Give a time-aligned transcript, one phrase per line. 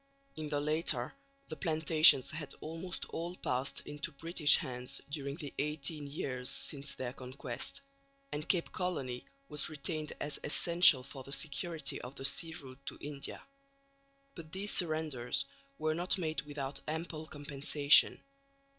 [0.35, 1.13] In the latter
[1.47, 7.13] the plantations had almost all passed into British hands during the eighteen years since their
[7.13, 7.81] conquest;
[8.31, 12.97] and Cape Colony was retained as essential for the security of the sea route to
[12.99, 13.43] India.
[14.33, 15.45] But these surrenders
[15.77, 18.23] were not made without ample compensation.